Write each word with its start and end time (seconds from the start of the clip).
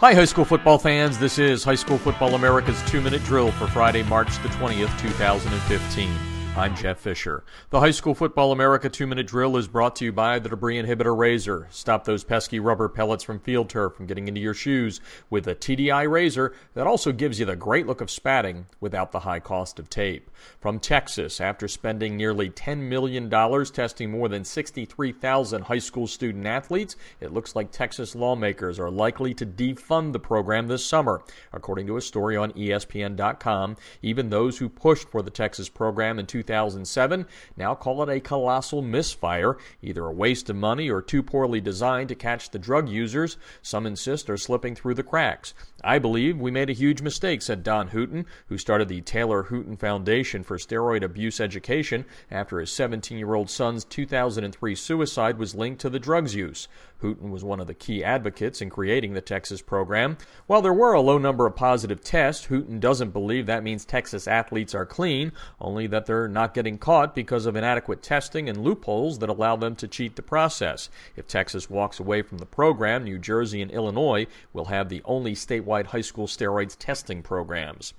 Hi, 0.00 0.14
high 0.14 0.26
school 0.26 0.44
football 0.44 0.78
fans. 0.78 1.18
This 1.18 1.40
is 1.40 1.64
High 1.64 1.74
School 1.74 1.98
Football 1.98 2.36
America's 2.36 2.80
two 2.84 3.00
minute 3.00 3.24
drill 3.24 3.50
for 3.50 3.66
Friday, 3.66 4.04
March 4.04 4.40
the 4.44 4.48
20th, 4.50 4.96
2015. 4.96 6.37
I'm 6.58 6.74
Jeff 6.74 6.98
Fisher. 6.98 7.44
The 7.70 7.78
High 7.78 7.92
School 7.92 8.16
Football 8.16 8.50
America 8.50 8.88
two 8.88 9.06
minute 9.06 9.28
drill 9.28 9.56
is 9.56 9.68
brought 9.68 9.94
to 9.96 10.04
you 10.04 10.10
by 10.10 10.40
the 10.40 10.48
debris 10.48 10.82
inhibitor 10.82 11.16
razor. 11.16 11.68
Stop 11.70 12.02
those 12.02 12.24
pesky 12.24 12.58
rubber 12.58 12.88
pellets 12.88 13.22
from 13.22 13.38
field 13.38 13.70
turf 13.70 13.94
from 13.94 14.06
getting 14.06 14.26
into 14.26 14.40
your 14.40 14.54
shoes 14.54 15.00
with 15.30 15.46
a 15.46 15.54
TDI 15.54 16.10
razor 16.10 16.52
that 16.74 16.88
also 16.88 17.12
gives 17.12 17.38
you 17.38 17.46
the 17.46 17.54
great 17.54 17.86
look 17.86 18.00
of 18.00 18.10
spatting 18.10 18.66
without 18.80 19.12
the 19.12 19.20
high 19.20 19.38
cost 19.38 19.78
of 19.78 19.88
tape. 19.88 20.32
From 20.58 20.80
Texas, 20.80 21.40
after 21.40 21.68
spending 21.68 22.16
nearly 22.16 22.50
$10 22.50 22.78
million 22.78 23.30
testing 23.66 24.10
more 24.10 24.28
than 24.28 24.44
63,000 24.44 25.62
high 25.62 25.78
school 25.78 26.08
student 26.08 26.44
athletes, 26.44 26.96
it 27.20 27.32
looks 27.32 27.54
like 27.54 27.70
Texas 27.70 28.16
lawmakers 28.16 28.80
are 28.80 28.90
likely 28.90 29.32
to 29.32 29.46
defund 29.46 30.12
the 30.12 30.18
program 30.18 30.66
this 30.66 30.84
summer. 30.84 31.22
According 31.52 31.86
to 31.86 31.96
a 31.96 32.02
story 32.02 32.36
on 32.36 32.50
ESPN.com, 32.54 33.76
even 34.02 34.30
those 34.30 34.58
who 34.58 34.68
pushed 34.68 35.08
for 35.08 35.22
the 35.22 35.30
Texas 35.30 35.68
program 35.68 36.18
in 36.18 36.26
2000 36.26 36.47
2007 36.48 37.26
now 37.56 37.74
call 37.74 38.02
it 38.02 38.08
a 38.08 38.20
colossal 38.20 38.80
misfire, 38.80 39.58
either 39.82 40.06
a 40.06 40.12
waste 40.12 40.48
of 40.48 40.56
money 40.56 40.88
or 40.88 41.02
too 41.02 41.22
poorly 41.22 41.60
designed 41.60 42.08
to 42.08 42.14
catch 42.14 42.50
the 42.50 42.58
drug 42.58 42.88
users 42.88 43.36
some 43.60 43.86
insist 43.86 44.30
are 44.30 44.36
slipping 44.36 44.74
through 44.74 44.94
the 44.94 45.02
cracks. 45.02 45.52
I 45.84 45.98
believe 45.98 46.38
we 46.38 46.50
made 46.50 46.70
a 46.70 46.72
huge 46.72 47.02
mistake, 47.02 47.40
said 47.40 47.62
Don 47.62 47.90
Hooton, 47.90 48.24
who 48.48 48.58
started 48.58 48.88
the 48.88 49.00
Taylor 49.00 49.44
Hooton 49.44 49.78
Foundation 49.78 50.42
for 50.42 50.58
Steroid 50.58 51.04
Abuse 51.04 51.38
Education 51.38 52.04
after 52.30 52.58
his 52.58 52.72
17 52.72 53.16
year 53.16 53.34
old 53.34 53.48
son's 53.50 53.84
2003 53.84 54.74
suicide 54.74 55.38
was 55.38 55.54
linked 55.54 55.80
to 55.82 55.90
the 55.90 56.00
drugs 56.00 56.34
use. 56.34 56.66
Hooton 57.00 57.30
was 57.30 57.44
one 57.44 57.60
of 57.60 57.68
the 57.68 57.74
key 57.74 58.02
advocates 58.02 58.60
in 58.60 58.70
creating 58.70 59.14
the 59.14 59.20
Texas 59.20 59.62
program. 59.62 60.18
While 60.48 60.62
there 60.62 60.74
were 60.74 60.94
a 60.94 61.00
low 61.00 61.16
number 61.16 61.46
of 61.46 61.54
positive 61.54 62.02
tests, 62.02 62.46
Hooton 62.46 62.80
doesn't 62.80 63.12
believe 63.12 63.46
that 63.46 63.62
means 63.62 63.84
Texas 63.84 64.26
athletes 64.26 64.74
are 64.74 64.86
clean, 64.86 65.30
only 65.60 65.86
that 65.86 66.06
they're 66.06 66.26
not 66.26 66.37
getting 66.46 66.78
caught 66.78 67.14
because 67.14 67.46
of 67.46 67.56
inadequate 67.56 68.02
testing 68.02 68.48
and 68.48 68.62
loopholes 68.62 69.18
that 69.18 69.28
allow 69.28 69.56
them 69.56 69.74
to 69.76 69.88
cheat 69.88 70.16
the 70.16 70.22
process. 70.22 70.88
If 71.16 71.26
Texas 71.26 71.68
walks 71.68 71.98
away 71.98 72.22
from 72.22 72.38
the 72.38 72.46
program, 72.46 73.04
New 73.04 73.18
Jersey 73.18 73.60
and 73.60 73.70
Illinois 73.70 74.26
will 74.52 74.66
have 74.66 74.88
the 74.88 75.02
only 75.04 75.34
statewide 75.34 75.86
high 75.86 76.00
school 76.00 76.26
steroids 76.26 76.76
testing 76.78 77.22
programs. 77.22 77.94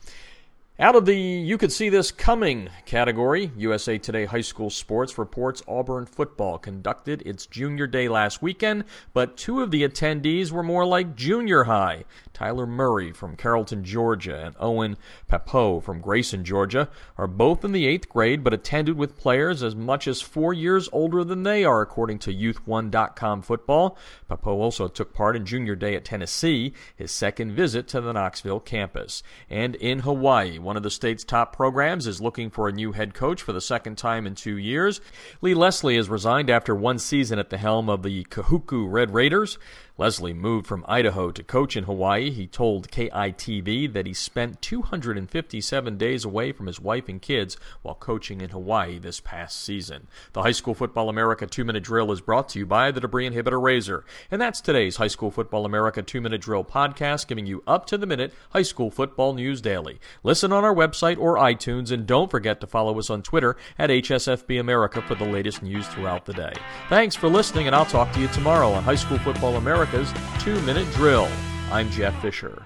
Out 0.82 0.96
of 0.96 1.06
the 1.06 1.14
you 1.14 1.58
could 1.58 1.74
see 1.74 1.90
this 1.90 2.10
coming 2.10 2.70
category, 2.86 3.52
USA 3.58 3.98
Today 3.98 4.24
High 4.24 4.40
School 4.40 4.70
Sports 4.70 5.18
reports 5.18 5.62
Auburn 5.68 6.06
football 6.06 6.58
conducted 6.58 7.22
its 7.24 7.46
junior 7.46 7.86
day 7.86 8.08
last 8.08 8.42
weekend, 8.42 8.86
but 9.12 9.36
two 9.36 9.62
of 9.62 9.72
the 9.72 9.86
attendees 9.86 10.54
were 10.54 10.64
more 10.64 10.86
like 10.86 11.18
junior 11.18 11.66
high. 11.66 12.06
Tyler 12.32 12.66
Murray 12.66 13.12
from 13.12 13.36
Carrollton, 13.36 13.84
Georgia, 13.84 14.46
and 14.46 14.56
Owen 14.58 14.96
Pappoe 15.28 15.82
from 15.82 16.00
Grayson, 16.00 16.46
Georgia, 16.46 16.88
are 17.18 17.28
both 17.28 17.66
in 17.66 17.74
the 17.74 17.86
eighth 17.86 18.08
grade 18.08 18.42
but 18.42 18.54
attended 18.54 18.96
with 18.96 19.18
players 19.18 19.62
as 19.62 19.76
much 19.76 20.08
as 20.08 20.22
four 20.22 20.54
years 20.54 20.88
older 20.94 21.26
than 21.26 21.44
they 21.44 21.66
are, 21.66 21.82
according 21.82 22.20
to 22.20 22.34
Youth1.com 22.34 23.42
football. 23.42 23.98
Pappoe 24.30 24.62
also 24.62 24.88
took 24.88 25.14
part 25.14 25.36
in 25.36 25.46
junior 25.46 25.76
day 25.76 25.96
at 25.96 26.06
Tennessee, 26.06 26.72
his 26.96 27.12
second 27.12 27.52
visit 27.52 27.86
to 27.90 28.00
the 28.00 28.14
Knoxville 28.14 28.62
campus. 28.62 29.22
And 29.50 29.76
in 29.76 30.00
Hawaii, 30.00 30.58
one 30.70 30.78
of 30.78 30.84
the 30.84 30.92
state's 30.92 31.24
top 31.24 31.56
programs, 31.56 32.06
is 32.06 32.22
looking 32.22 32.52
for 32.52 32.68
a 32.68 32.72
new 32.72 32.92
head 32.92 33.16
coach 33.16 33.42
for 33.42 33.54
the 33.54 33.60
second 33.60 33.98
time 33.98 34.28
in 34.28 34.36
two 34.36 34.56
years. 34.56 35.02
Lee 35.42 35.56
Leslie 35.56 35.96
has 35.96 36.08
resigned 36.10 36.48
after 36.48 36.76
one 36.76 37.00
season 37.00 37.40
at 37.40 37.50
the 37.50 37.58
helm 37.58 37.90
of 37.90 38.04
the 38.04 38.24
Kahuku 38.26 38.86
Red 38.88 39.12
Raiders. 39.12 39.58
Leslie 40.00 40.32
moved 40.32 40.66
from 40.66 40.86
Idaho 40.88 41.30
to 41.30 41.44
coach 41.44 41.76
in 41.76 41.84
Hawaii. 41.84 42.32
He 42.32 42.48
told 42.48 42.90
KITV 42.90 43.92
that 43.92 44.06
he 44.06 44.14
spent 44.14 44.62
257 44.62 45.98
days 45.98 46.24
away 46.24 46.54
from 46.54 46.68
his 46.68 46.80
wife 46.80 47.10
and 47.10 47.22
kids 47.22 47.58
while 47.82 47.96
coaching 47.96 48.40
in 48.40 48.52
Hawaii 48.52 48.98
this 48.98 49.20
past 49.20 49.62
season. 49.62 50.08
The 50.32 50.44
High 50.44 50.54
School 50.54 50.74
Football 50.74 51.10
America 51.10 51.46
2 51.46 51.66
Minute 51.66 51.84
Drill 51.84 52.14
is 52.14 52.22
brought 52.22 52.48
to 52.50 52.60
you 52.60 52.66
by 52.66 52.92
the 52.92 53.02
Debris 53.02 53.30
Inhibitor 53.30 53.62
Razor. 53.62 54.06
And 54.32 54.42
that's 54.42 54.62
today's 54.62 54.96
High 54.96 55.08
School 55.08 55.32
Football 55.32 55.66
America 55.66 56.02
2 56.02 56.22
Minute 56.22 56.40
Drill 56.40 56.64
podcast, 56.64 57.28
giving 57.28 57.46
you 57.46 57.62
up 57.68 57.86
to 57.88 57.98
the 57.98 58.08
minute 58.08 58.34
high 58.52 58.62
school 58.62 58.90
football 58.90 59.34
news 59.34 59.60
daily. 59.60 60.00
Listen 60.24 60.54
on 60.54 60.59
our 60.64 60.74
website 60.74 61.20
or 61.20 61.36
iTunes, 61.36 61.92
and 61.92 62.06
don't 62.06 62.32
forget 62.32 62.62
to 62.62 62.68
follow 62.68 62.98
us 63.00 63.10
on 63.10 63.22
Twitter 63.22 63.56
at 63.78 63.90
HSFB 63.90 64.60
America 64.60 65.02
for 65.02 65.16
the 65.16 65.26
latest 65.26 65.62
news 65.62 65.88
throughout 65.88 66.26
the 66.26 66.34
day. 66.34 66.54
Thanks 66.90 67.16
for 67.16 67.30
listening, 67.30 67.68
and 67.68 67.76
I'll 67.76 67.86
talk 67.86 68.12
to 68.14 68.20
you 68.20 68.28
tomorrow 68.30 68.72
on 68.72 68.84
High 68.84 68.96
School 68.96 69.20
Football 69.20 69.56
America's 69.58 70.12
two 70.40 70.60
minute 70.62 70.92
drill. 70.94 71.28
I'm 71.72 71.90
Jeff 71.92 72.20
Fisher. 72.22 72.66